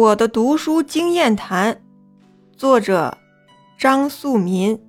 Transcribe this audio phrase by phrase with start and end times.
[0.00, 1.82] 我的读书经验谈，
[2.56, 3.18] 作者
[3.76, 4.80] 张素民，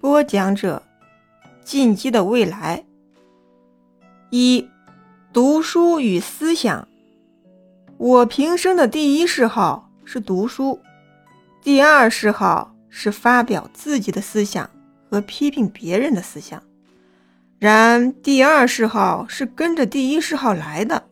[0.00, 0.82] 播讲者
[1.62, 2.86] 进击的未来。
[4.30, 4.66] 一、
[5.30, 6.88] 读书与思想。
[7.98, 10.80] 我平生的第一嗜好是读书，
[11.62, 14.70] 第二嗜好是发表自己的思想
[15.10, 16.62] 和批评别人的思想。
[17.58, 21.04] 然第二嗜好是跟着第一嗜好来的，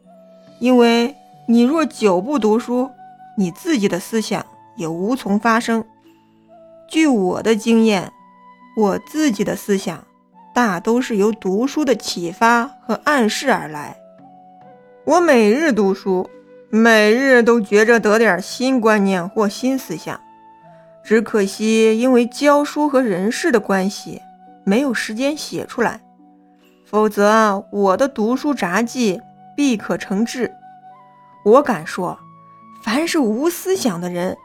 [0.60, 1.14] 因为。
[1.48, 2.90] 你若久不读书，
[3.36, 4.44] 你自己的思想
[4.74, 5.84] 也无从发生。
[6.88, 8.10] 据我的经验，
[8.76, 10.04] 我自己的思想
[10.52, 13.96] 大都是由读书的启发和暗示而来。
[15.04, 16.28] 我每日读书，
[16.68, 20.20] 每日都觉着得点新观念或新思想，
[21.04, 24.20] 只可惜因为教书和人事的关系，
[24.64, 26.00] 没有时间写出来。
[26.84, 29.20] 否则，我的读书札记
[29.56, 30.52] 必可成志。
[31.46, 32.18] 我敢说，
[32.82, 34.36] 凡是无思想的人，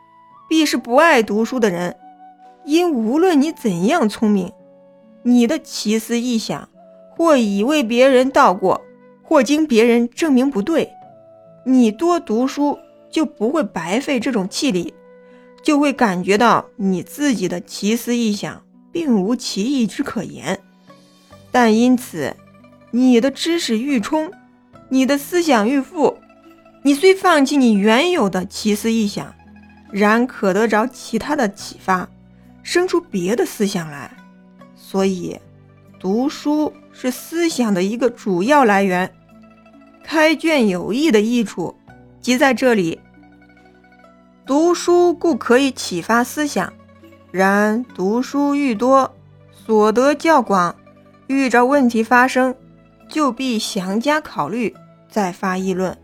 [0.47, 1.97] 必是不爱读书的人。
[2.63, 4.53] 因无论你怎样聪明，
[5.23, 6.69] 你的奇思异想，
[7.09, 8.80] 或已为别人道过，
[9.23, 10.91] 或经别人证明不对，
[11.66, 12.77] 你多读书
[13.09, 14.93] 就不会白费这种气力，
[15.63, 20.59] 就会感觉到你自己的奇思异想并无奇异之可言。
[21.52, 22.36] 但因此，
[22.91, 24.31] 你的知识愈充，
[24.89, 26.15] 你的思想愈富。
[26.83, 29.33] 你虽放弃你原有的奇思异想，
[29.91, 32.09] 然可得着其他的启发，
[32.63, 34.09] 生出别的思想来。
[34.75, 35.39] 所以，
[35.99, 39.13] 读书是思想的一个主要来源。
[40.03, 41.75] 开卷有益的益处，
[42.19, 42.99] 即在这里。
[44.43, 46.73] 读书故可以启发思想，
[47.29, 49.15] 然读书愈多，
[49.53, 50.75] 所得较广，
[51.27, 52.55] 遇着问题发生，
[53.07, 54.75] 就必详加考虑，
[55.07, 55.95] 再发议论。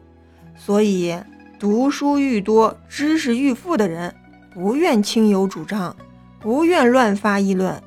[0.57, 1.15] 所以，
[1.59, 4.13] 读书愈多、知识愈富的人，
[4.53, 5.95] 不愿轻有主张，
[6.39, 7.79] 不愿乱发议论；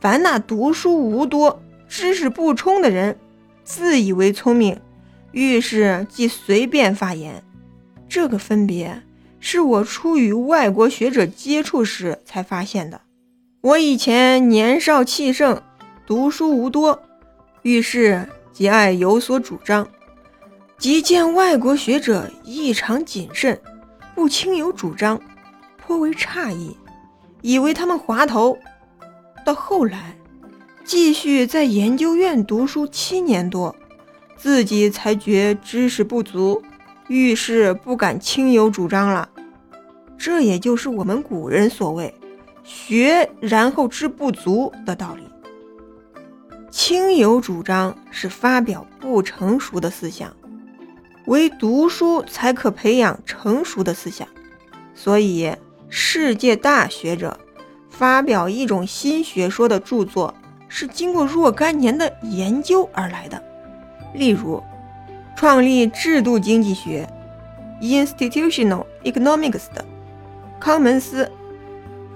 [0.00, 3.16] 凡那读书无多、知识不充的人，
[3.62, 4.80] 自以为聪明，
[5.32, 7.42] 遇事即随便发言。
[8.08, 9.02] 这个分别
[9.38, 13.00] 是我初与外国学者接触时才发现的。
[13.60, 15.62] 我以前年少气盛，
[16.06, 17.02] 读书无多，
[17.62, 19.88] 遇事即爱有所主张。
[20.78, 23.58] 即见外国学者异常谨慎，
[24.14, 25.20] 不轻有主张，
[25.78, 26.76] 颇为诧异，
[27.40, 28.58] 以为他们滑头。
[29.46, 30.16] 到后来，
[30.84, 33.74] 继续在研究院读书七年多，
[34.36, 36.62] 自己才觉知识不足，
[37.08, 39.28] 遇事不敢轻有主张了。
[40.18, 42.14] 这也就是我们古人所谓
[42.64, 45.22] “学然后知不足”的道理。
[46.70, 50.34] 轻有主张是发表不成熟的思想。
[51.26, 54.28] 唯读书才可培养成熟的思想，
[54.94, 55.54] 所以
[55.88, 57.38] 世界大学者
[57.88, 60.34] 发表一种新学说的著作，
[60.68, 63.42] 是经过若干年的研究而来的。
[64.12, 64.62] 例如，
[65.34, 67.08] 创立制度经济学
[67.80, 69.84] （Institutional Economics） 的
[70.60, 71.30] 康门斯，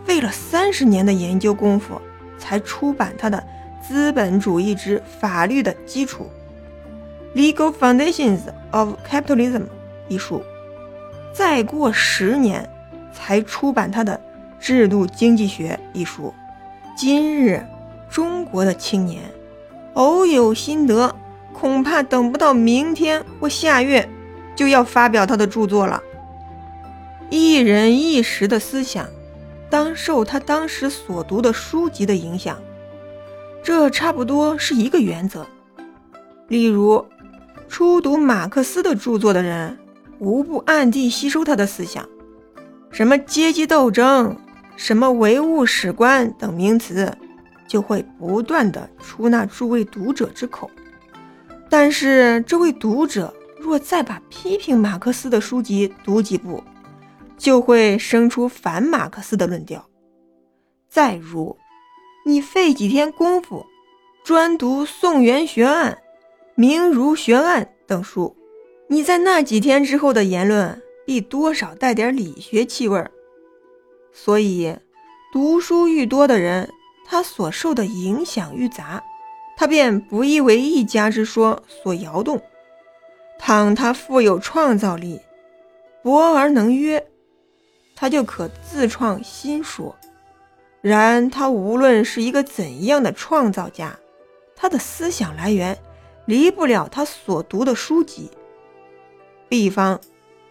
[0.05, 2.01] 费了三十年的研究功夫，
[2.39, 3.43] 才出版他的
[3.87, 6.25] 《资本主义之法律的基础》。
[7.39, 8.41] Legal Foundations
[8.73, 9.63] of Capitalism
[10.09, 10.43] 一书，
[11.33, 12.69] 再过十年
[13.13, 14.15] 才出版他的
[14.59, 16.35] 《制度经济学》一书。
[16.97, 17.65] 今日
[18.11, 19.23] 中国的青年
[19.95, 21.15] 偶有心得，
[21.53, 24.09] 恐怕等不到明天或下月
[24.57, 26.03] 就要发表他的著作了。
[27.31, 29.07] 一人一时的思想，
[29.71, 32.59] 当受他当时所读的书籍的影响，
[33.63, 35.47] 这差不多是一个原则。
[36.49, 37.07] 例如。
[37.69, 39.79] 初读马克思的著作的人，
[40.19, 42.09] 无不暗地吸收他的思想，
[42.91, 44.37] 什么阶级斗争、
[44.77, 47.13] 什么唯物史观等名词，
[47.69, 50.69] 就会不断的出那诸位读者之口。
[51.69, 56.65] 但是这位读者若再把批评马克思的书籍读几部，
[57.37, 59.87] 就会生出反马克思的论调。
[60.89, 61.57] 再如，
[62.25, 63.67] 你费几天功夫，
[64.25, 65.99] 专读宋元学案。
[66.61, 68.37] 明儒学案等书，
[68.89, 73.13] 你在那几天之后的言论必多少带点理学气味儿。
[74.13, 74.77] 所以，
[75.33, 76.69] 读书愈多的人，
[77.07, 79.01] 他所受的影响愈杂，
[79.57, 82.43] 他便不易为一家之说所摇动。
[83.39, 85.21] 倘他富有创造力，
[86.03, 87.07] 博而能约，
[87.95, 89.97] 他就可自创新说。
[90.81, 93.97] 然他无论是一个怎样的创造家，
[94.57, 95.79] 他的思想来源。
[96.29, 98.31] 离不了他所读的书籍。
[99.49, 99.99] 比方，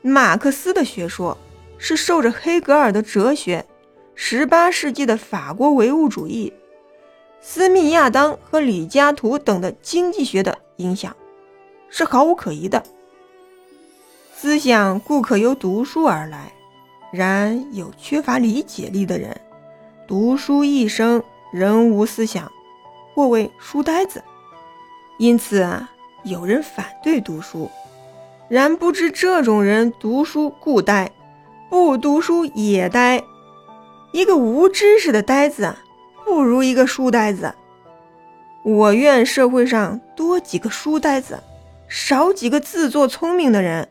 [0.02, 1.38] 马克思的学说
[1.78, 3.64] 是受着黑格尔的哲学、
[4.16, 6.52] 十八世纪的法国唯物主义、
[7.42, 11.16] 斯密亚当和李嘉图等的经济学的影响，
[11.92, 12.82] 是毫无可疑的。
[14.34, 16.52] 思想固可由读书而来，
[17.12, 19.40] 然有缺乏理解力的人，
[20.08, 21.22] 读书一生
[21.54, 22.52] 仍无思想，
[23.14, 24.24] 或为书呆子。
[25.18, 25.90] 因此啊，
[26.24, 27.70] 有人反对读书。
[28.50, 31.12] 然不知这种人读书故呆，
[31.70, 33.24] 不读书也呆。
[34.14, 35.76] 一个无知识的呆子，
[36.24, 37.54] 不如一个书呆子。
[38.64, 41.42] 我愿社会上多几个书呆子，
[41.88, 43.88] 少几个自作聪明的人。